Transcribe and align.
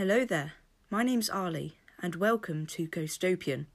Hello 0.00 0.24
there, 0.24 0.54
my 0.88 1.02
name's 1.02 1.28
Ali, 1.28 1.76
and 2.00 2.14
welcome 2.14 2.64
to 2.68 2.88
Coastopian. 2.88 3.66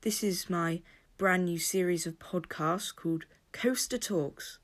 This 0.00 0.24
is 0.24 0.48
my 0.48 0.80
brand 1.18 1.44
new 1.44 1.58
series 1.58 2.06
of 2.06 2.18
podcasts 2.18 2.96
called 2.96 3.26
Coaster 3.52 3.98
Talks. 3.98 4.58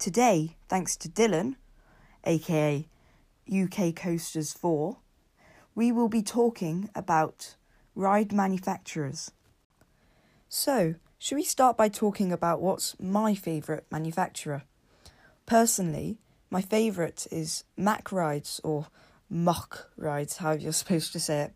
Today, 0.00 0.56
thanks 0.68 0.96
to 0.96 1.08
Dylan, 1.08 1.54
aka 2.24 2.88
UK 3.48 3.94
Coasters 3.94 4.54
4, 4.54 4.96
we 5.72 5.92
will 5.92 6.08
be 6.08 6.22
talking 6.22 6.90
about 6.96 7.54
ride 7.94 8.32
manufacturers. 8.32 9.30
So, 10.48 10.96
should 11.18 11.36
we 11.36 11.44
start 11.44 11.76
by 11.76 11.88
talking 11.88 12.30
about 12.30 12.60
what's 12.60 12.94
my 13.00 13.34
favourite 13.34 13.84
manufacturer? 13.90 14.64
Personally, 15.46 16.18
my 16.50 16.60
favourite 16.60 17.26
is 17.30 17.64
Mack 17.76 18.12
Rides 18.12 18.60
or 18.62 18.88
Mock 19.30 19.90
Rides, 19.96 20.36
however 20.36 20.60
you're 20.62 20.72
supposed 20.84 21.12
to 21.12 21.20
say 21.20 21.40
it, 21.42 21.52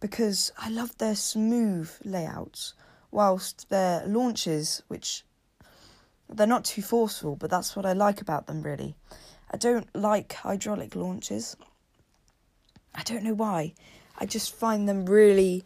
because 0.00 0.52
I 0.58 0.70
love 0.70 0.96
their 0.98 1.14
smooth 1.14 1.90
layouts, 2.04 2.74
whilst 3.10 3.68
their 3.68 4.06
launches, 4.06 4.82
which 4.88 5.24
they're 6.28 6.46
not 6.46 6.64
too 6.64 6.82
forceful, 6.82 7.36
but 7.36 7.50
that's 7.50 7.76
what 7.76 7.84
I 7.84 7.92
like 7.92 8.20
about 8.20 8.46
them 8.46 8.62
really. 8.62 8.96
I 9.50 9.58
don't 9.58 9.94
like 9.94 10.32
hydraulic 10.32 10.96
launches. 10.96 11.56
I 12.94 13.02
don't 13.02 13.22
know 13.22 13.34
why. 13.34 13.74
I 14.18 14.24
just 14.24 14.54
find 14.54 14.88
them 14.88 15.04
really 15.04 15.62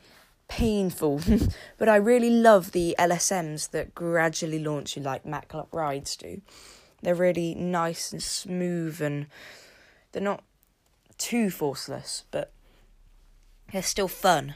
painful. 0.49 1.21
but 1.79 1.89
I 1.89 1.97
really 1.97 2.31
love 2.31 2.73
the 2.73 2.95
LSMs 2.99 3.71
that 3.71 3.95
gradually 3.95 4.59
launch 4.59 4.97
you 4.97 5.03
like 5.03 5.25
Macklop 5.25 5.69
rides 5.73 6.17
do. 6.17 6.41
They're 7.03 7.15
really 7.15 7.55
nice 7.55 8.13
and 8.13 8.23
smooth 8.23 9.01
and 9.01 9.27
they're 10.13 10.23
not 10.23 10.43
too 11.19 11.51
forceless, 11.51 12.25
but 12.31 12.53
they're 13.73 13.83
still 13.83 14.09
fun. 14.09 14.55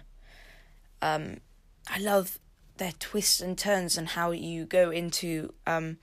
Um, 1.03 1.39
I 1.89 1.99
love 1.99 2.39
their 2.77 2.93
twists 2.99 3.41
and 3.41 3.57
turns 3.57 3.99
and 3.99 4.09
how 4.09 4.31
you 4.31 4.65
go 4.65 4.91
into 4.91 5.53
um, 5.67 5.99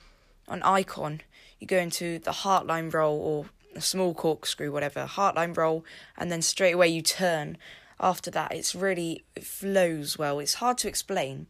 an 0.48 0.62
icon. 0.64 1.22
You 1.60 1.68
go 1.68 1.78
into 1.78 2.20
the 2.20 2.32
heartline 2.32 2.94
roll 2.94 3.20
or 3.20 3.46
a 3.76 3.82
small 3.82 4.14
corkscrew, 4.14 4.72
whatever, 4.72 5.06
heartline 5.06 5.56
roll, 5.56 5.86
and 6.18 6.32
then 6.32 6.42
straight 6.42 6.74
away 6.74 6.88
you 6.88 7.02
turn 7.02 7.58
after 8.00 8.30
that 8.32 8.54
it's 8.54 8.76
really 8.76 9.26
it 9.36 9.46
flows 9.46 10.18
well. 10.18 10.40
It's 10.40 10.56
hard 10.56 10.78
to 10.80 10.88
explain 10.88 11.48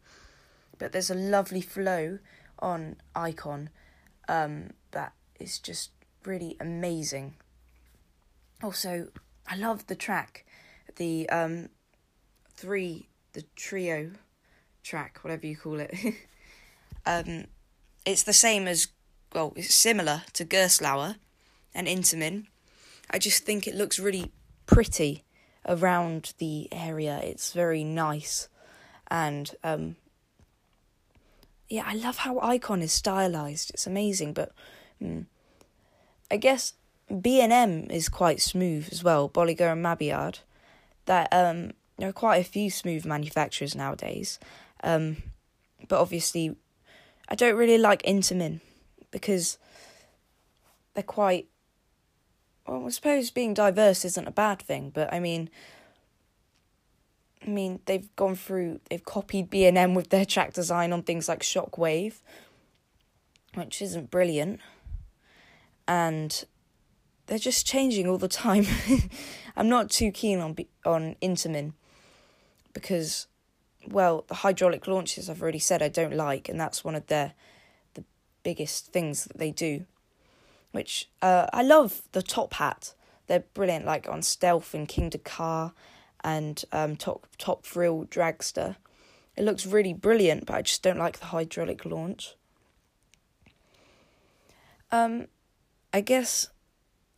but 0.80 0.92
there's 0.92 1.10
a 1.10 1.16
lovely 1.16 1.62
flow 1.62 2.20
on 2.60 2.98
icon 3.16 3.70
um, 4.28 4.72
that 4.92 5.14
is 5.40 5.60
just 5.60 5.92
really 6.26 6.56
amazing. 6.60 7.36
Also 8.62 9.08
i 9.50 9.56
love 9.56 9.88
the 9.88 9.96
track 9.96 10.46
the 10.98 11.30
um, 11.30 11.70
three 12.54 13.08
the 13.34 13.44
trio 13.56 14.12
track 14.84 15.20
whatever 15.24 15.48
you 15.48 15.56
call 15.56 15.80
it. 15.80 15.96
Um, 17.06 17.46
it's 18.06 18.24
the 18.24 18.34
same 18.34 18.68
as 18.68 18.90
well 19.34 19.54
it's 19.56 19.74
similar 19.74 20.24
to 20.34 20.44
Gerstlauer 20.44 21.16
and 21.74 21.88
Intamin. 21.88 22.48
I 23.10 23.18
just 23.18 23.46
think 23.46 23.66
it 23.66 23.76
looks 23.76 23.98
really 23.98 24.34
pretty 24.66 25.24
around 25.68 26.34
the 26.38 26.68
area. 26.72 27.20
It's 27.24 27.54
very 27.54 27.84
nice, 27.84 28.50
and 29.10 29.54
um, 29.64 29.96
yeah, 31.70 31.84
I 31.86 31.96
love 31.96 32.18
how 32.18 32.40
Icon 32.40 32.82
is 32.82 32.92
stylized. 32.92 33.72
It's 33.72 33.88
amazing, 33.88 34.34
but 34.34 34.52
mm, 35.02 35.26
I 36.32 36.38
guess 36.38 36.74
B 37.22 37.42
and 37.42 37.54
M 37.54 37.88
is 37.90 38.10
quite 38.10 38.42
smooth 38.42 38.90
as 38.92 39.04
well. 39.04 39.30
Bolliger 39.30 39.72
and 39.72 39.84
Mabilliard. 39.84 40.40
That 41.06 41.30
um, 41.32 41.72
there 41.98 42.10
are 42.10 42.14
quite 42.14 42.38
a 42.38 42.50
few 42.50 42.70
smooth 42.70 43.06
manufacturers 43.06 43.76
nowadays, 43.76 44.40
um, 44.84 45.18
but 45.88 46.00
obviously, 46.00 46.56
I 47.30 47.36
don't 47.36 47.56
really 47.56 47.78
like 47.78 48.04
Intamin 48.04 48.60
because 49.12 49.58
they're 50.94 51.04
quite 51.04 51.48
well, 52.68 52.86
I 52.86 52.90
suppose 52.90 53.32
being 53.32 53.54
diverse 53.54 54.04
isn't 54.04 54.28
a 54.28 54.32
bad 54.32 54.62
thing, 54.62 54.92
but 54.94 55.12
I 55.14 55.20
mean, 55.20 55.50
I 57.46 57.50
mean 57.50 57.80
they've 57.86 58.14
gone 58.16 58.36
through, 58.36 58.82
they've 58.90 59.04
copied 59.04 59.50
B 59.50 59.66
and 59.66 59.78
M 59.78 59.94
with 59.94 60.10
their 60.10 60.26
track 60.26 60.54
design 60.54 60.92
on 60.92 61.04
things 61.04 61.30
like 61.30 61.42
Shockwave, 61.42 62.16
which 63.54 63.82
isn't 63.82 64.12
brilliant, 64.12 64.60
and 65.88 66.44
they're 67.28 67.38
just 67.38 67.66
changing 67.66 68.08
all 68.08 68.18
the 68.18 68.28
time. 68.28 68.66
I'm 69.56 69.70
not 69.70 69.90
too 69.90 70.12
keen 70.12 70.40
on 70.40 70.56
on 70.86 71.16
Intamin 71.22 71.74
because, 72.74 73.28
well, 73.88 74.26
the 74.28 74.36
hydraulic 74.36 74.88
launches 74.88 75.30
I've 75.30 75.42
already 75.42 75.60
said 75.60 75.82
I 75.82 75.90
don't 75.90 76.16
like, 76.16 76.50
and 76.50 76.60
that's 76.60 76.84
one 76.84 76.96
of 76.96 77.08
their 77.08 77.34
the 77.94 78.04
biggest 78.44 78.88
things 78.92 79.24
that 79.24 79.38
they 79.38 79.52
do 79.52 79.86
which 80.78 81.10
uh, 81.24 81.48
I 81.52 81.64
love 81.64 82.04
the 82.12 82.22
top 82.22 82.54
hat. 82.54 82.94
They're 83.26 83.46
brilliant, 83.56 83.84
like 83.84 84.08
on 84.08 84.22
Stealth 84.22 84.76
and 84.76 84.88
Kingda 84.88 85.24
Ka 85.24 85.74
and 86.24 86.64
um, 86.72 86.96
Top 86.96 87.26
Top 87.40 87.66
Thrill 87.66 88.06
Dragster. 88.06 88.76
It 89.36 89.44
looks 89.44 89.66
really 89.66 89.94
brilliant, 89.94 90.46
but 90.46 90.56
I 90.56 90.62
just 90.62 90.84
don't 90.84 91.00
like 91.00 91.18
the 91.18 91.26
hydraulic 91.26 91.84
launch. 91.84 92.36
Um, 94.92 95.30
I 95.92 96.02
guess 96.02 96.50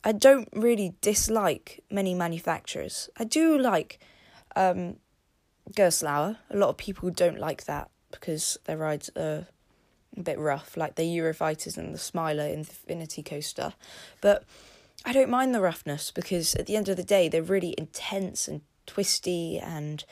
I 0.06 0.14
don't 0.14 0.48
really 0.54 0.96
dislike 1.02 1.84
many 1.92 2.14
manufacturers. 2.14 3.10
I 3.18 3.26
do 3.26 3.58
like 3.58 4.00
um, 4.56 4.96
Gerstlauer. 5.74 6.38
A 6.50 6.56
lot 6.56 6.70
of 6.70 6.78
people 6.78 7.10
don't 7.10 7.40
like 7.40 7.66
that 7.66 7.90
because 8.10 8.58
their 8.64 8.78
rides 8.78 9.10
are 9.18 9.48
a 10.18 10.22
bit 10.22 10.40
rough, 10.40 10.76
like 10.76 10.96
the 10.96 11.04
Eurofighters 11.04 11.78
and 11.78 11.94
the 11.94 12.00
Smiler 12.00 12.46
Infinity 12.46 13.24
Coaster. 13.24 13.74
But 14.22 14.44
I 15.06 15.14
don't 15.14 15.30
mind 15.30 15.54
the 15.54 15.62
roughness 15.62 16.12
because 16.12 16.56
at 16.56 16.66
the 16.66 16.76
end 16.76 16.90
of 16.90 16.98
the 16.98 17.04
day, 17.04 17.30
they're 17.30 17.42
really 17.42 17.76
intense 17.78 18.48
and 18.48 18.62
twisty, 18.86 19.60
and 19.60 20.04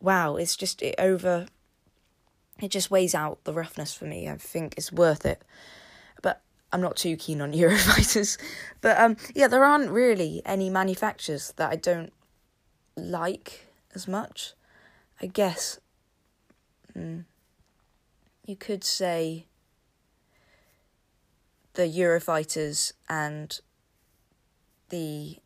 wow, 0.00 0.36
it's 0.36 0.56
just 0.56 0.82
it 0.82 0.94
over. 0.98 1.46
It 2.60 2.70
just 2.70 2.90
weighs 2.90 3.14
out 3.14 3.44
the 3.44 3.54
roughness 3.54 3.94
for 3.94 4.04
me. 4.04 4.28
I 4.28 4.36
think 4.36 4.74
it's 4.76 4.92
worth 4.92 5.24
it, 5.24 5.42
but 6.20 6.42
I'm 6.72 6.82
not 6.82 6.96
too 6.96 7.16
keen 7.16 7.40
on 7.40 7.52
Eurofighters. 7.54 8.36
But 8.80 8.98
um, 9.00 9.16
yeah, 9.34 9.48
there 9.48 9.64
aren't 9.64 9.90
really 9.90 10.42
any 10.44 10.68
manufacturers 10.68 11.52
that 11.56 11.70
I 11.70 11.76
don't 11.76 12.12
like 12.96 13.66
as 13.94 14.06
much. 14.06 14.54
I 15.20 15.26
guess. 15.26 15.78
Mm, 16.96 17.24
you 18.44 18.56
could 18.56 18.84
say 18.84 19.46
the 21.74 21.82
Eurofighters 21.82 22.92
and 23.08 23.60
the 24.88 25.36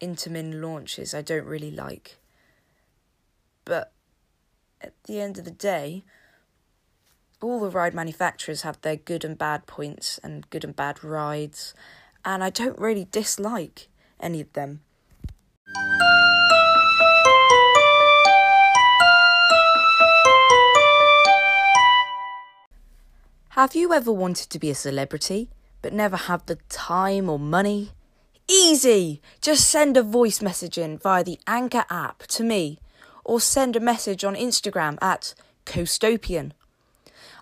Intamin 0.00 0.60
launches 0.60 1.14
I 1.14 1.22
don't 1.22 1.46
really 1.46 1.70
like. 1.70 2.18
But 3.64 3.92
at 4.80 4.92
the 5.04 5.20
end 5.20 5.38
of 5.38 5.44
the 5.44 5.50
day, 5.50 6.04
all 7.40 7.60
the 7.60 7.70
ride 7.70 7.94
manufacturers 7.94 8.62
have 8.62 8.80
their 8.80 8.96
good 8.96 9.24
and 9.24 9.38
bad 9.38 9.66
points 9.66 10.18
and 10.22 10.48
good 10.50 10.64
and 10.64 10.74
bad 10.74 11.02
rides, 11.02 11.74
and 12.24 12.42
I 12.42 12.50
don't 12.50 12.78
really 12.78 13.06
dislike 13.10 13.88
any 14.20 14.40
of 14.40 14.52
them. 14.52 14.80
Have 23.62 23.76
you 23.76 23.92
ever 23.92 24.10
wanted 24.10 24.50
to 24.50 24.58
be 24.58 24.70
a 24.70 24.74
celebrity 24.74 25.48
but 25.82 25.92
never 25.92 26.16
had 26.16 26.44
the 26.48 26.56
time 26.68 27.30
or 27.30 27.38
money? 27.38 27.92
Easy! 28.50 29.22
Just 29.40 29.70
send 29.70 29.96
a 29.96 30.02
voice 30.02 30.42
message 30.42 30.76
in 30.76 30.98
via 30.98 31.22
the 31.22 31.38
Anchor 31.46 31.84
app 31.88 32.26
to 32.26 32.42
me 32.42 32.80
or 33.24 33.40
send 33.40 33.76
a 33.76 33.78
message 33.78 34.24
on 34.24 34.34
Instagram 34.34 34.98
at 35.00 35.34
Coastopian. 35.64 36.50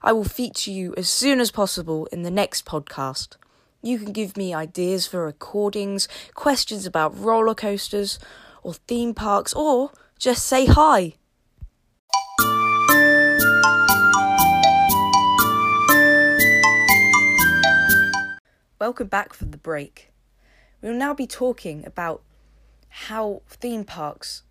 I 0.03 0.13
will 0.13 0.25
feature 0.25 0.71
you 0.71 0.93
as 0.99 1.09
soon 1.09 1.41
as 1.41 1.51
possible 1.51 2.05
in 2.13 2.23
the 2.23 2.31
next 2.31 2.67
podcast. 2.67 3.37
You 3.81 3.99
can 3.99 4.13
give 4.13 4.37
me 4.37 4.53
ideas 4.53 5.07
for 5.07 5.25
recordings, 5.25 6.07
questions 6.35 6.85
about 6.85 7.19
roller 7.19 7.55
coasters 7.55 8.19
or 8.63 8.75
theme 8.75 9.15
parks, 9.15 9.55
or 9.55 9.91
just 10.19 10.45
say 10.45 10.67
hi. 10.67 11.15
Welcome 18.81 19.09
back 19.09 19.35
from 19.35 19.51
the 19.51 19.59
break. 19.59 20.11
We 20.81 20.89
will 20.89 20.97
now 20.97 21.13
be 21.13 21.27
talking 21.27 21.85
about 21.85 22.23
how 22.89 23.43
theme 23.47 23.85
parks 23.85 24.43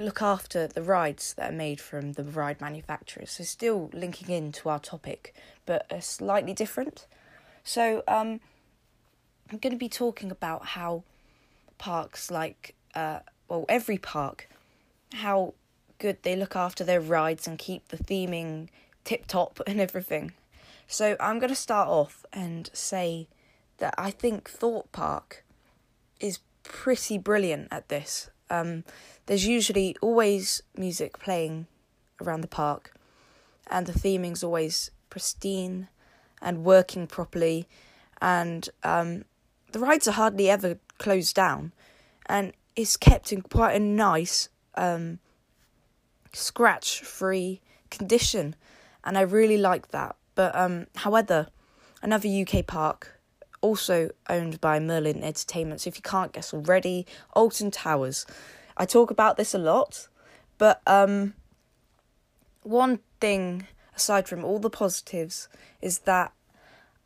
look 0.00 0.20
after 0.20 0.66
the 0.66 0.82
rides 0.82 1.32
that 1.34 1.52
are 1.52 1.56
made 1.56 1.80
from 1.80 2.14
the 2.14 2.24
ride 2.24 2.60
manufacturers. 2.60 3.30
So 3.30 3.44
still 3.44 3.88
linking 3.92 4.34
into 4.34 4.68
our 4.68 4.80
topic, 4.80 5.32
but 5.64 5.86
a 5.90 6.02
slightly 6.02 6.52
different. 6.54 7.06
So 7.62 8.02
um, 8.08 8.40
I'm 9.48 9.58
going 9.58 9.74
to 9.74 9.78
be 9.78 9.88
talking 9.88 10.32
about 10.32 10.66
how 10.66 11.04
parks 11.78 12.32
like 12.32 12.74
uh, 12.96 13.20
well 13.48 13.64
every 13.68 13.98
park, 13.98 14.48
how 15.14 15.54
good 15.98 16.24
they 16.24 16.34
look 16.34 16.56
after 16.56 16.82
their 16.82 17.00
rides 17.00 17.46
and 17.46 17.56
keep 17.56 17.86
the 17.90 17.96
theming 17.96 18.70
tip 19.04 19.28
top 19.28 19.60
and 19.68 19.80
everything. 19.80 20.32
So 20.88 21.16
I'm 21.20 21.38
going 21.38 21.50
to 21.50 21.54
start 21.54 21.86
off 21.86 22.26
and 22.32 22.70
say 22.72 23.28
that 23.78 23.94
I 23.96 24.10
think 24.10 24.48
Thorpe 24.48 24.92
Park 24.92 25.44
is 26.20 26.40
pretty 26.62 27.18
brilliant 27.18 27.68
at 27.70 27.88
this. 27.88 28.30
Um, 28.50 28.84
there's 29.26 29.46
usually 29.46 29.96
always 30.00 30.62
music 30.76 31.18
playing 31.18 31.66
around 32.20 32.42
the 32.42 32.48
park, 32.48 32.94
and 33.70 33.86
the 33.86 33.92
theming's 33.92 34.42
always 34.42 34.90
pristine 35.10 35.88
and 36.40 36.64
working 36.64 37.06
properly, 37.06 37.68
and 38.20 38.68
um, 38.82 39.24
the 39.72 39.78
rides 39.78 40.08
are 40.08 40.12
hardly 40.12 40.50
ever 40.50 40.78
closed 40.98 41.34
down, 41.34 41.72
and 42.26 42.52
it's 42.74 42.96
kept 42.96 43.32
in 43.32 43.42
quite 43.42 43.74
a 43.74 43.80
nice, 43.80 44.48
um, 44.76 45.18
scratch-free 46.32 47.60
condition, 47.90 48.54
and 49.04 49.18
I 49.18 49.22
really 49.22 49.58
like 49.58 49.88
that. 49.88 50.16
But 50.34 50.54
um, 50.54 50.86
however, 50.96 51.48
another 52.02 52.28
UK 52.28 52.66
park 52.66 53.17
also 53.60 54.10
owned 54.28 54.60
by 54.60 54.78
Merlin 54.78 55.22
Entertainment. 55.22 55.80
So 55.82 55.88
if 55.88 55.96
you 55.96 56.02
can't 56.02 56.32
guess 56.32 56.52
already, 56.54 57.06
Alton 57.32 57.70
Towers. 57.70 58.26
I 58.76 58.84
talk 58.84 59.10
about 59.10 59.36
this 59.36 59.54
a 59.54 59.58
lot, 59.58 60.08
but 60.56 60.80
um, 60.86 61.34
one 62.62 63.00
thing 63.20 63.66
aside 63.96 64.28
from 64.28 64.44
all 64.44 64.58
the 64.58 64.70
positives 64.70 65.48
is 65.80 66.00
that 66.00 66.32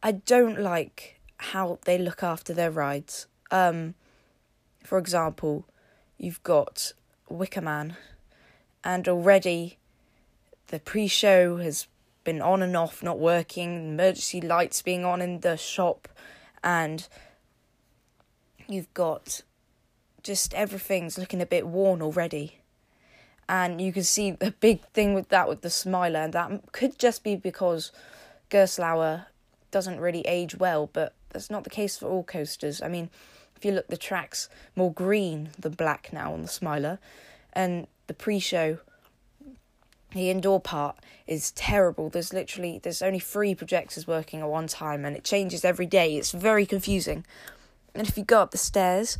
I 0.03 0.13
don't 0.13 0.61
like 0.61 1.21
how 1.39 1.79
they 1.85 1.97
look 1.97 2.23
after 2.23 2.53
their 2.53 2.71
rides. 2.71 3.27
Um, 3.51 3.95
for 4.85 4.99
example, 4.99 5.67
you've 6.19 6.43
got 6.43 6.93
Wicker 7.29 7.61
Man, 7.61 7.97
and 8.85 9.09
already 9.09 9.79
the 10.69 10.81
pre 10.81 11.07
show 11.07 11.57
has 11.59 11.87
been 12.25 12.41
on 12.41 12.63
and 12.63 12.77
off, 12.77 13.03
not 13.03 13.19
working, 13.19 13.91
emergency 13.91 14.41
lights 14.41 14.83
being 14.83 15.05
on 15.05 15.21
in 15.21 15.41
the 15.41 15.57
shop, 15.57 16.09
and 16.63 17.09
you've 18.69 18.93
got 18.95 19.43
just 20.23 20.55
everything's 20.55 21.19
looking 21.19 21.43
a 21.43 21.47
bit 21.47 21.67
worn 21.67 22.01
already. 22.01 22.59
And 23.49 23.81
you 23.81 23.93
can 23.93 24.05
see 24.05 24.37
a 24.41 24.53
big 24.53 24.83
thing 24.95 25.15
with 25.15 25.29
that 25.29 25.49
with 25.49 25.63
the 25.63 25.71
smiler, 25.71 26.21
and 26.21 26.33
that 26.33 26.73
could 26.73 26.99
just 26.99 27.25
be 27.25 27.37
because 27.37 27.93
Gerstlauer 28.51 29.27
doesn't 29.71 30.01
really 30.01 30.21
age 30.23 30.55
well, 30.55 30.89
but 30.93 31.15
that's 31.31 31.51
not 31.51 31.65
the 31.65 31.71
case 31.71 31.99
for 31.99 32.07
all 32.07 32.23
coasters. 32.23 32.81
I 32.81 32.89
mean, 32.89 33.11
if 33.57 33.65
you 33.65 33.73
look, 33.73 33.89
the 33.89 33.97
track's 33.97 34.49
more 34.77 34.93
green 34.93 35.51
than 35.59 35.73
black 35.73 36.13
now 36.13 36.33
on 36.33 36.43
the 36.43 36.49
smiler, 36.49 36.99
and 37.53 37.87
the 38.07 38.15
pre-show 38.15 38.79
the 40.15 40.31
indoor 40.31 40.61
part 40.61 40.99
is 41.27 41.53
terrible. 41.53 42.09
There's 42.11 42.33
literally 42.33 42.81
there's 42.83 43.03
only 43.03 43.19
three 43.19 43.55
projectors 43.55 44.07
working 44.07 44.41
at 44.41 44.49
one 44.49 44.67
time 44.67 45.05
and 45.05 45.17
it 45.17 45.25
changes 45.25 45.65
every 45.65 45.87
day. 45.87 46.17
It's 46.17 46.33
very 46.33 46.67
confusing. 46.67 47.25
And 47.95 48.09
if 48.09 48.17
you 48.17 48.25
go 48.25 48.41
up 48.41 48.51
the 48.51 48.59
stairs, 48.59 49.19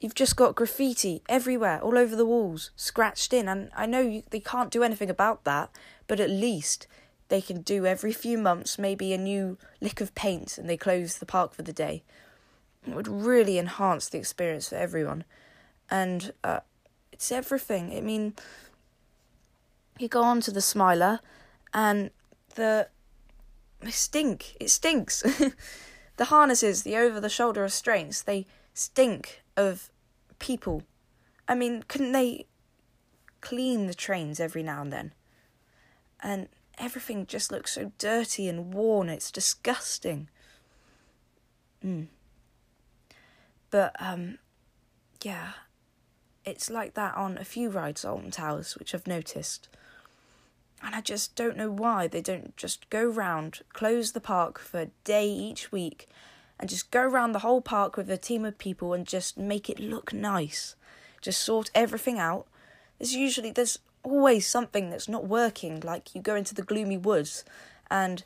you've 0.00 0.14
just 0.14 0.36
got 0.36 0.54
graffiti 0.54 1.22
everywhere, 1.28 1.80
all 1.80 1.96
over 1.96 2.14
the 2.16 2.26
walls, 2.26 2.70
scratched 2.76 3.32
in. 3.32 3.48
And 3.48 3.70
I 3.76 3.86
know 3.86 4.00
you, 4.00 4.22
they 4.30 4.40
can't 4.40 4.70
do 4.70 4.82
anything 4.82 5.10
about 5.10 5.44
that, 5.44 5.70
but 6.06 6.20
at 6.20 6.30
least 6.30 6.86
they 7.28 7.40
can 7.40 7.62
do 7.62 7.86
every 7.86 8.12
few 8.12 8.36
months 8.36 8.78
maybe 8.78 9.12
a 9.12 9.18
new 9.18 9.56
lick 9.80 10.02
of 10.02 10.14
paint 10.14 10.58
and 10.58 10.68
they 10.68 10.76
close 10.76 11.16
the 11.16 11.26
park 11.26 11.54
for 11.54 11.62
the 11.62 11.72
day. 11.72 12.02
It 12.86 12.94
would 12.94 13.08
really 13.08 13.58
enhance 13.58 14.08
the 14.08 14.18
experience 14.18 14.68
for 14.68 14.76
everyone. 14.76 15.24
And 15.90 16.32
uh, 16.42 16.60
it's 17.12 17.32
everything. 17.32 17.96
I 17.96 18.00
mean, 18.00 18.34
you 20.02 20.08
go 20.08 20.22
on 20.22 20.40
to 20.42 20.50
the 20.50 20.60
smiler 20.60 21.20
and 21.72 22.10
the 22.56 22.88
stink. 23.88 24.56
It 24.60 24.70
stinks. 24.70 25.22
the 26.16 26.26
harnesses, 26.26 26.82
the 26.82 26.96
over 26.96 27.20
the 27.20 27.28
shoulder 27.28 27.62
restraints, 27.62 28.22
they 28.22 28.46
stink 28.74 29.42
of 29.56 29.90
people. 30.38 30.82
I 31.48 31.54
mean, 31.54 31.84
couldn't 31.88 32.12
they 32.12 32.46
clean 33.40 33.86
the 33.86 33.94
trains 33.94 34.40
every 34.40 34.62
now 34.62 34.82
and 34.82 34.92
then? 34.92 35.14
And 36.22 36.48
everything 36.78 37.26
just 37.26 37.50
looks 37.50 37.72
so 37.72 37.92
dirty 37.98 38.48
and 38.48 38.72
worn. 38.72 39.08
It's 39.08 39.30
disgusting. 39.30 40.28
Mm. 41.84 42.08
But 43.70 43.96
um 43.98 44.38
yeah, 45.22 45.52
it's 46.44 46.70
like 46.70 46.94
that 46.94 47.14
on 47.14 47.38
a 47.38 47.44
few 47.44 47.70
rides 47.70 48.04
at 48.04 48.10
Alton 48.10 48.30
Towers, 48.30 48.76
which 48.76 48.94
I've 48.94 49.06
noticed. 49.06 49.68
And 50.84 50.94
I 50.94 51.00
just 51.00 51.36
don't 51.36 51.56
know 51.56 51.70
why 51.70 52.08
they 52.08 52.20
don't 52.20 52.56
just 52.56 52.90
go 52.90 53.04
round, 53.04 53.60
close 53.72 54.12
the 54.12 54.20
park 54.20 54.58
for 54.58 54.80
a 54.80 54.90
day 55.04 55.28
each 55.28 55.70
week, 55.70 56.08
and 56.58 56.68
just 56.68 56.90
go 56.90 57.02
around 57.02 57.32
the 57.32 57.40
whole 57.40 57.60
park 57.60 57.96
with 57.96 58.10
a 58.10 58.16
team 58.16 58.44
of 58.44 58.58
people 58.58 58.92
and 58.92 59.06
just 59.06 59.38
make 59.38 59.70
it 59.70 59.78
look 59.78 60.12
nice. 60.12 60.74
Just 61.20 61.40
sort 61.40 61.70
everything 61.74 62.18
out. 62.18 62.46
There's 62.98 63.14
usually, 63.14 63.52
there's 63.52 63.78
always 64.02 64.46
something 64.46 64.90
that's 64.90 65.08
not 65.08 65.26
working, 65.26 65.80
like 65.80 66.14
you 66.14 66.20
go 66.20 66.34
into 66.34 66.54
the 66.54 66.62
gloomy 66.62 66.96
woods 66.96 67.44
and 67.90 68.24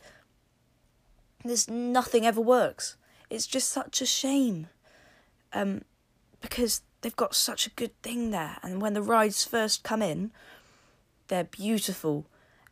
there's 1.44 1.68
nothing 1.68 2.26
ever 2.26 2.40
works. 2.40 2.96
It's 3.28 3.46
just 3.46 3.68
such 3.70 4.00
a 4.00 4.06
shame. 4.06 4.68
Um, 5.52 5.82
because 6.40 6.82
they've 7.00 7.16
got 7.16 7.34
such 7.34 7.66
a 7.66 7.70
good 7.70 8.00
thing 8.02 8.30
there, 8.30 8.58
and 8.62 8.80
when 8.80 8.94
the 8.94 9.02
rides 9.02 9.44
first 9.44 9.82
come 9.82 10.02
in, 10.02 10.30
they're 11.28 11.44
beautiful 11.44 12.26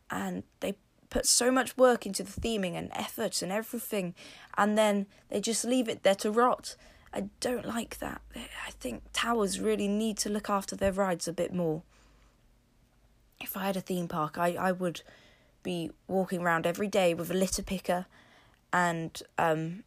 and 0.09 0.43
they 0.59 0.75
put 1.09 1.25
so 1.25 1.51
much 1.51 1.77
work 1.77 2.05
into 2.05 2.23
the 2.23 2.41
theming 2.41 2.75
and 2.75 2.89
effort 2.93 3.41
and 3.41 3.51
everything, 3.51 4.13
and 4.57 4.77
then 4.77 5.05
they 5.29 5.39
just 5.39 5.63
leave 5.63 5.87
it 5.87 6.03
there 6.03 6.15
to 6.15 6.31
rot. 6.31 6.75
I 7.13 7.29
don't 7.39 7.65
like 7.65 7.99
that. 7.99 8.21
I 8.35 8.71
think 8.71 9.03
towers 9.13 9.59
really 9.59 9.87
need 9.87 10.17
to 10.17 10.29
look 10.29 10.49
after 10.49 10.75
their 10.75 10.91
rides 10.91 11.27
a 11.27 11.33
bit 11.33 11.53
more. 11.53 11.83
If 13.39 13.55
I 13.55 13.65
had 13.65 13.77
a 13.77 13.81
theme 13.81 14.07
park, 14.07 14.37
I, 14.37 14.55
I 14.55 14.71
would 14.71 15.01
be 15.63 15.91
walking 16.07 16.41
around 16.41 16.67
every 16.67 16.87
day 16.87 17.13
with 17.13 17.31
a 17.31 17.33
litter 17.33 17.63
picker 17.63 18.05
and 18.73 19.21
um, 19.37 19.83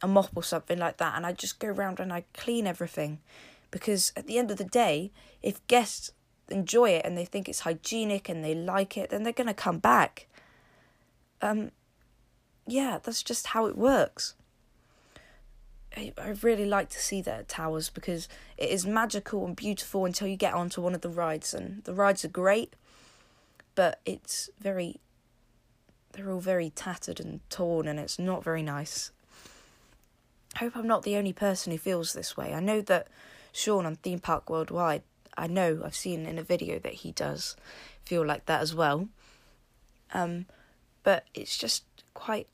a 0.00 0.08
mop 0.08 0.30
or 0.34 0.42
something 0.42 0.78
like 0.78 0.96
that, 0.96 1.14
and 1.16 1.26
I 1.26 1.32
just 1.32 1.58
go 1.58 1.68
around 1.68 2.00
and 2.00 2.12
I 2.12 2.24
clean 2.32 2.66
everything. 2.66 3.20
Because 3.70 4.12
at 4.16 4.26
the 4.26 4.38
end 4.38 4.50
of 4.50 4.56
the 4.56 4.64
day, 4.64 5.12
if 5.42 5.64
guests 5.66 6.10
enjoy 6.50 6.90
it 6.90 7.04
and 7.04 7.16
they 7.16 7.24
think 7.24 7.48
it's 7.48 7.60
hygienic 7.60 8.28
and 8.28 8.44
they 8.44 8.54
like 8.54 8.96
it, 8.96 9.10
then 9.10 9.22
they're 9.22 9.32
going 9.32 9.46
to 9.46 9.54
come 9.54 9.78
back. 9.78 10.26
Um, 11.42 11.70
yeah, 12.66 12.98
that's 13.02 13.22
just 13.22 13.48
how 13.48 13.66
it 13.66 13.76
works. 13.76 14.34
I, 15.96 16.12
I 16.18 16.28
really 16.42 16.66
like 16.66 16.88
to 16.90 17.00
see 17.00 17.20
at 17.26 17.48
Towers 17.48 17.90
because 17.90 18.28
it 18.56 18.70
is 18.70 18.86
magical 18.86 19.44
and 19.44 19.56
beautiful 19.56 20.04
until 20.04 20.28
you 20.28 20.36
get 20.36 20.54
onto 20.54 20.80
one 20.80 20.94
of 20.94 21.00
the 21.00 21.08
rides, 21.08 21.52
and 21.52 21.82
the 21.84 21.94
rides 21.94 22.24
are 22.24 22.28
great, 22.28 22.74
but 23.74 24.00
it's 24.04 24.50
very. 24.60 25.00
They're 26.12 26.30
all 26.30 26.40
very 26.40 26.70
tattered 26.70 27.20
and 27.20 27.40
torn, 27.50 27.86
and 27.88 27.98
it's 27.98 28.18
not 28.18 28.44
very 28.44 28.62
nice. 28.62 29.10
I 30.56 30.58
hope 30.60 30.76
I'm 30.76 30.86
not 30.86 31.02
the 31.02 31.16
only 31.16 31.32
person 31.32 31.72
who 31.72 31.78
feels 31.78 32.12
this 32.12 32.36
way. 32.36 32.52
I 32.52 32.60
know 32.60 32.80
that 32.82 33.08
Sean 33.52 33.86
on 33.86 33.96
Theme 33.96 34.18
Park 34.18 34.50
Worldwide 34.50 35.02
I 35.40 35.46
know 35.46 35.82
I've 35.84 35.94
seen 35.94 36.26
in 36.26 36.38
a 36.38 36.42
video 36.42 36.78
that 36.80 36.92
he 36.92 37.12
does 37.12 37.56
feel 38.04 38.24
like 38.24 38.44
that 38.46 38.60
as 38.60 38.74
well. 38.74 39.08
Um, 40.12 40.46
but 41.02 41.24
it's 41.34 41.56
just 41.56 41.84
quite. 42.12 42.46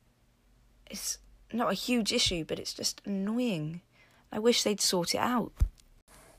It's 0.88 1.18
not 1.52 1.70
a 1.70 1.74
huge 1.74 2.12
issue, 2.12 2.44
but 2.44 2.60
it's 2.60 2.74
just 2.74 3.02
annoying. 3.04 3.80
I 4.30 4.38
wish 4.38 4.62
they'd 4.62 4.80
sort 4.80 5.14
it 5.14 5.20
out. 5.20 5.52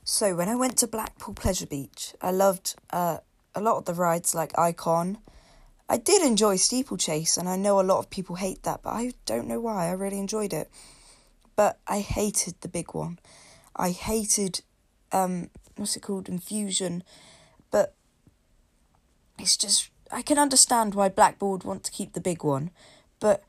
So 0.04 0.34
when 0.34 0.48
I 0.48 0.54
went 0.54 0.78
to 0.78 0.86
Blackpool 0.86 1.34
Pleasure 1.34 1.66
Beach, 1.66 2.14
I 2.22 2.30
loved 2.30 2.76
uh, 2.90 3.18
a 3.54 3.60
lot 3.60 3.76
of 3.76 3.84
the 3.84 3.92
rides 3.92 4.34
like 4.34 4.58
Icon. 4.58 5.18
I 5.86 5.98
did 5.98 6.22
enjoy 6.22 6.56
Steeplechase, 6.56 7.36
and 7.36 7.46
I 7.46 7.56
know 7.56 7.78
a 7.78 7.82
lot 7.82 7.98
of 7.98 8.08
people 8.08 8.36
hate 8.36 8.62
that, 8.62 8.80
but 8.82 8.90
I 8.90 9.12
don't 9.26 9.48
know 9.48 9.60
why. 9.60 9.88
I 9.88 9.92
really 9.92 10.18
enjoyed 10.18 10.54
it. 10.54 10.70
But 11.56 11.78
I 11.86 12.00
hated 12.00 12.54
the 12.60 12.68
big 12.68 12.94
one. 12.94 13.18
I 13.76 13.90
hated 13.90 14.62
um, 15.12 15.50
what's 15.78 15.96
it 15.96 16.02
called 16.02 16.28
infusion 16.28 17.02
but 17.70 17.94
it's 19.38 19.56
just 19.56 19.90
i 20.10 20.22
can 20.22 20.38
understand 20.38 20.94
why 20.94 21.08
Blackpool 21.08 21.60
want 21.64 21.84
to 21.84 21.92
keep 21.92 22.12
the 22.12 22.20
big 22.20 22.44
one 22.44 22.70
but 23.20 23.42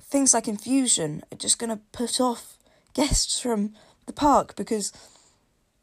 things 0.00 0.34
like 0.34 0.48
infusion 0.48 1.22
are 1.32 1.36
just 1.36 1.58
going 1.58 1.70
to 1.70 1.80
put 1.92 2.20
off 2.20 2.56
guests 2.94 3.40
from 3.40 3.72
the 4.06 4.12
park 4.12 4.56
because 4.56 4.92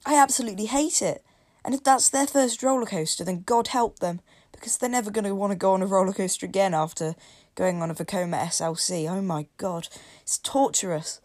i 0.06 0.16
absolutely 0.16 0.66
hate 0.66 1.02
it 1.02 1.24
And 1.68 1.76
if 1.76 1.84
that's 1.84 2.08
their 2.08 2.28
first 2.28 2.64
roller 2.64 2.86
coaster, 2.86 3.26
then 3.26 3.44
God 3.46 3.68
help 3.68 4.00
them 4.00 4.22
because 4.54 4.78
they're 4.78 4.90
never 4.90 5.12
going 5.12 5.26
to 5.26 5.36
want 5.36 5.52
to 5.52 5.58
go 5.58 5.74
on 5.74 5.82
a 5.82 5.86
roller 5.86 6.14
coaster 6.14 6.46
again 6.46 6.74
after 6.74 7.14
going 7.56 7.82
on 7.82 7.92
a 7.92 7.94
Vekoma 7.94 8.40
SLC. 8.42 9.06
Oh 9.12 9.22
my 9.22 9.48
God, 9.58 9.90
it's 10.22 10.38
torturous. 10.38 11.20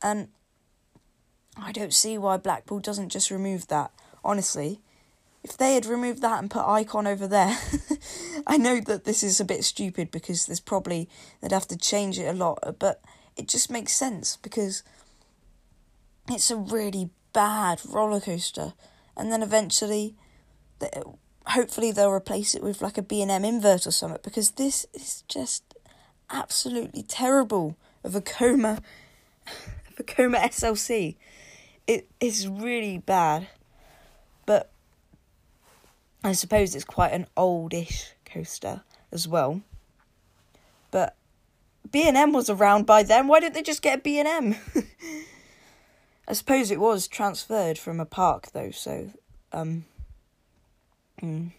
And 0.00 0.28
I 1.56 1.72
don't 1.72 1.94
see 1.94 2.18
why 2.18 2.36
Blackpool 2.36 2.80
doesn't 2.80 3.10
just 3.10 3.30
remove 3.30 3.68
that. 3.68 3.90
Honestly, 4.22 4.80
if 5.42 5.56
they 5.56 5.74
had 5.74 5.86
removed 5.86 6.20
that 6.22 6.38
and 6.38 6.50
put 6.50 6.66
Icon 6.66 7.06
over 7.06 7.26
there, 7.26 7.58
I 8.46 8.56
know 8.56 8.80
that 8.80 9.04
this 9.04 9.22
is 9.22 9.40
a 9.40 9.44
bit 9.44 9.64
stupid 9.64 10.10
because 10.10 10.46
there's 10.46 10.60
probably 10.60 11.08
they'd 11.40 11.52
have 11.52 11.68
to 11.68 11.76
change 11.76 12.18
it 12.18 12.26
a 12.26 12.32
lot, 12.32 12.76
but 12.78 13.00
it 13.36 13.48
just 13.48 13.70
makes 13.70 13.92
sense 13.92 14.36
because 14.36 14.82
it's 16.28 16.50
a 16.50 16.56
really 16.56 17.10
bad 17.32 17.80
roller 17.88 18.20
coaster, 18.20 18.74
and 19.16 19.32
then 19.32 19.42
eventually, 19.42 20.14
hopefully 21.46 21.90
they'll 21.90 22.10
replace 22.10 22.54
it 22.54 22.62
with 22.62 22.82
like 22.82 22.98
a 22.98 23.02
B 23.02 23.22
and 23.22 23.30
M 23.30 23.44
invert 23.44 23.86
or 23.86 23.92
something 23.92 24.20
because 24.22 24.52
this 24.52 24.86
is 24.92 25.24
just 25.28 25.74
absolutely 26.30 27.02
terrible 27.02 27.76
Vekoma, 28.04 28.82
Vekoma 29.96 30.38
SLC. 30.40 31.16
It 31.86 32.08
is 32.20 32.46
really 32.46 32.98
bad, 32.98 33.48
but 34.46 34.70
I 36.22 36.32
suppose 36.32 36.74
it's 36.74 36.84
quite 36.84 37.12
an 37.12 37.26
oldish 37.36 38.12
coaster 38.24 38.82
as 39.12 39.26
well. 39.26 39.62
But 40.90 41.16
B 41.90 42.06
and 42.06 42.16
M 42.16 42.32
was 42.32 42.50
around 42.50 42.86
by 42.86 43.02
then. 43.02 43.26
Why 43.26 43.40
didn't 43.40 43.54
they 43.54 43.62
just 43.62 43.82
get 43.82 43.98
a 43.98 44.02
B 44.02 44.18
and 44.18 44.28
M? 44.28 44.56
I 46.28 46.32
suppose 46.32 46.70
it 46.70 46.78
was 46.78 47.08
transferred 47.08 47.78
from 47.78 47.98
a 47.98 48.06
park 48.06 48.52
though, 48.52 48.70
so 48.70 49.10
um, 49.52 49.84
mm, 51.20 51.50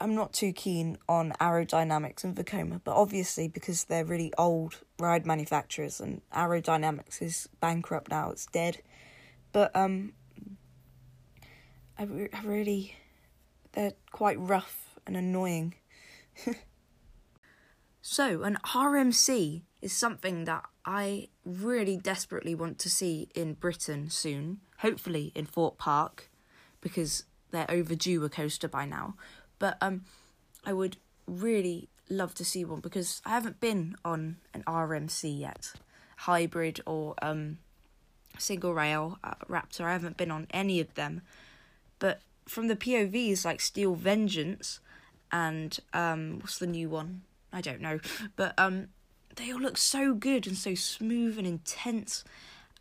I'm 0.00 0.14
not 0.14 0.32
too 0.32 0.52
keen 0.52 0.98
on 1.08 1.32
Arrow 1.40 1.64
Dynamics 1.64 2.24
and 2.24 2.34
Vekoma, 2.34 2.80
but 2.84 2.94
obviously 2.94 3.48
because 3.48 3.84
they're 3.84 4.04
really 4.04 4.32
old 4.36 4.80
ride 4.98 5.26
manufacturers 5.26 6.00
and 6.00 6.20
Arrow 6.32 6.60
Dynamics 6.60 7.22
is 7.22 7.48
bankrupt 7.60 8.10
now, 8.10 8.30
it's 8.30 8.46
dead. 8.46 8.82
But 9.52 9.74
um, 9.74 10.12
I, 11.98 12.04
re- 12.04 12.28
I 12.32 12.42
really, 12.42 12.96
they're 13.72 13.94
quite 14.10 14.38
rough 14.38 14.98
and 15.06 15.16
annoying. 15.16 15.74
so 18.02 18.42
an 18.42 18.58
RMC 18.66 19.62
is 19.80 19.92
something 19.92 20.44
that 20.44 20.64
I 20.84 21.28
really 21.44 21.96
desperately 21.96 22.54
want 22.54 22.78
to 22.80 22.90
see 22.90 23.28
in 23.34 23.54
Britain 23.54 24.10
soon, 24.10 24.60
hopefully 24.78 25.32
in 25.34 25.46
Thorpe 25.46 25.78
Park, 25.78 26.30
because 26.80 27.24
they're 27.50 27.70
overdue 27.70 28.24
a 28.24 28.28
coaster 28.28 28.68
by 28.68 28.84
now. 28.84 29.14
But 29.58 29.78
um, 29.80 30.04
I 30.64 30.72
would 30.72 30.96
really 31.26 31.88
love 32.08 32.34
to 32.34 32.44
see 32.44 32.64
one 32.64 32.80
because 32.80 33.20
I 33.24 33.30
haven't 33.30 33.60
been 33.60 33.96
on 34.04 34.36
an 34.54 34.62
RMC 34.66 35.38
yet, 35.38 35.72
hybrid 36.18 36.80
or 36.86 37.14
um, 37.22 37.58
single 38.38 38.74
rail 38.74 39.18
uh, 39.24 39.34
Raptor. 39.48 39.82
I 39.82 39.92
haven't 39.92 40.16
been 40.16 40.30
on 40.30 40.46
any 40.50 40.80
of 40.80 40.94
them, 40.94 41.22
but 41.98 42.20
from 42.46 42.68
the 42.68 42.76
POVs 42.76 43.44
like 43.44 43.60
Steel 43.60 43.94
Vengeance 43.94 44.80
and 45.32 45.78
um, 45.92 46.38
what's 46.40 46.58
the 46.58 46.66
new 46.66 46.88
one? 46.88 47.22
I 47.52 47.60
don't 47.60 47.80
know, 47.80 48.00
but 48.36 48.54
um, 48.58 48.88
they 49.36 49.52
all 49.52 49.60
look 49.60 49.78
so 49.78 50.14
good 50.14 50.46
and 50.46 50.56
so 50.56 50.74
smooth 50.74 51.38
and 51.38 51.46
intense, 51.46 52.22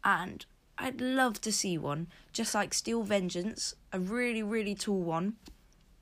and 0.03 0.45
I'd 0.77 1.01
love 1.01 1.39
to 1.41 1.51
see 1.51 1.77
one. 1.77 2.07
Just 2.33 2.53
like 2.53 2.73
Steel 2.73 3.03
Vengeance, 3.03 3.75
a 3.93 3.99
really 3.99 4.43
really 4.43 4.75
tall 4.75 5.01
one 5.01 5.37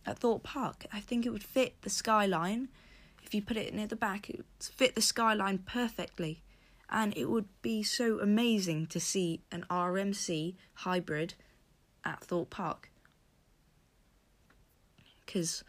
at 0.05 0.19
Thorpe 0.19 0.43
Park. 0.43 0.85
I 0.91 0.99
think 0.99 1.25
it 1.25 1.31
would 1.31 1.43
fit 1.43 1.81
the 1.81 1.89
skyline. 1.89 2.69
If 3.23 3.33
you 3.33 3.41
put 3.41 3.57
it 3.57 3.73
near 3.73 3.87
the 3.87 3.95
back, 3.95 4.29
it 4.29 4.37
would 4.37 4.45
fit 4.59 4.95
the 4.95 5.01
skyline 5.01 5.59
perfectly. 5.59 6.41
And 6.89 7.15
it 7.17 7.29
would 7.29 7.47
be 7.61 7.81
so 7.81 8.19
amazing 8.19 8.87
to 8.87 8.99
see 8.99 9.41
an 9.51 9.65
RMC 9.69 10.55
hybrid 10.75 11.33
at 12.03 12.23
Thorpe 12.23 12.49
Park. 12.49 12.91
Because 15.25 15.63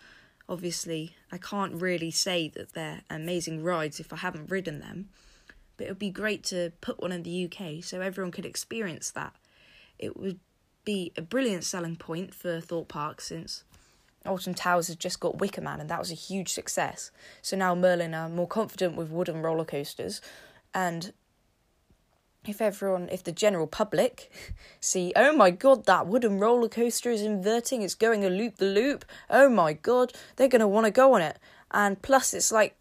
obviously, 0.48 1.16
I 1.32 1.38
can't 1.38 1.80
really 1.80 2.10
say 2.10 2.48
that 2.48 2.74
they're 2.74 3.02
amazing 3.08 3.62
rides 3.62 4.00
if 4.00 4.12
I 4.12 4.16
haven't 4.16 4.50
ridden 4.50 4.80
them. 4.80 5.08
But 5.76 5.86
it 5.86 5.90
would 5.90 5.98
be 5.98 6.10
great 6.10 6.44
to 6.44 6.72
put 6.80 7.00
one 7.00 7.12
in 7.12 7.22
the 7.22 7.44
UK 7.46 7.82
so 7.82 8.00
everyone 8.00 8.32
could 8.32 8.46
experience 8.46 9.10
that. 9.12 9.34
It 9.98 10.16
would 10.16 10.40
be 10.84 11.12
a 11.16 11.22
brilliant 11.22 11.64
selling 11.64 11.96
point 11.96 12.34
for 12.34 12.60
Thorpe 12.60 12.88
Park 12.88 13.20
since 13.20 13.64
Alton 14.26 14.54
Towers 14.54 14.86
has 14.86 14.96
just 14.96 15.20
got 15.20 15.38
Wicker 15.38 15.60
Man, 15.60 15.80
and 15.80 15.90
that 15.90 15.98
was 15.98 16.10
a 16.10 16.14
huge 16.14 16.52
success. 16.52 17.10
So 17.42 17.56
now 17.56 17.74
Merlin 17.74 18.14
are 18.14 18.28
more 18.28 18.48
confident 18.48 18.96
with 18.96 19.10
wooden 19.10 19.42
roller 19.42 19.64
coasters, 19.64 20.20
and 20.72 21.12
if 22.46 22.60
everyone, 22.60 23.08
if 23.10 23.22
the 23.22 23.32
general 23.32 23.66
public 23.66 24.30
see, 24.80 25.12
oh 25.16 25.34
my 25.34 25.50
god, 25.50 25.86
that 25.86 26.06
wooden 26.06 26.38
roller 26.38 26.68
coaster 26.68 27.10
is 27.10 27.22
inverting, 27.22 27.82
it's 27.82 27.94
going 27.94 28.24
a 28.24 28.30
loop 28.30 28.56
the 28.56 28.66
loop, 28.66 29.04
oh 29.30 29.48
my 29.48 29.72
god, 29.72 30.12
they're 30.36 30.48
going 30.48 30.60
to 30.60 30.68
want 30.68 30.86
to 30.86 30.90
go 30.90 31.14
on 31.14 31.22
it. 31.22 31.38
And 31.70 32.00
plus, 32.02 32.34
it's 32.34 32.52
like 32.52 32.76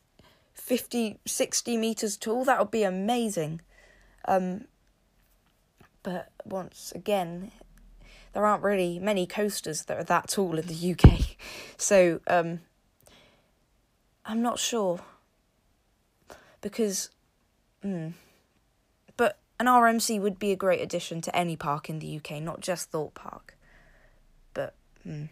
50, 0.53 1.19
60 1.25 1.77
meters 1.77 2.17
tall, 2.17 2.45
that 2.45 2.59
would 2.59 2.71
be 2.71 2.83
amazing. 2.83 3.61
Um, 4.25 4.65
but 6.03 6.31
once 6.45 6.91
again, 6.95 7.51
there 8.33 8.45
aren't 8.45 8.63
really 8.63 8.99
many 8.99 9.25
coasters 9.25 9.83
that 9.83 9.97
are 9.97 10.03
that 10.03 10.27
tall 10.29 10.57
in 10.57 10.67
the 10.67 10.91
UK. 10.91 11.19
So 11.75 12.21
um, 12.27 12.61
I'm 14.23 14.41
not 14.41 14.57
sure 14.57 15.01
because, 16.61 17.09
mm, 17.83 18.13
but 19.17 19.39
an 19.59 19.65
RMC 19.65 20.21
would 20.21 20.39
be 20.39 20.53
a 20.53 20.55
great 20.55 20.81
addition 20.81 21.19
to 21.21 21.35
any 21.35 21.57
park 21.57 21.89
in 21.89 21.99
the 21.99 22.15
UK, 22.15 22.41
not 22.41 22.61
just 22.61 22.91
Thorpe 22.91 23.15
Park. 23.15 23.57
But. 24.53 24.75
Mm. 25.05 25.27